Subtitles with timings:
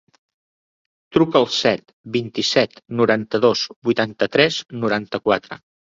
[1.17, 5.61] Truca al set, vint-i-set, noranta-dos, vuitanta-tres, noranta-quatre.